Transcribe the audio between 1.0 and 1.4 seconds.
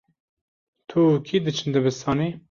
û kî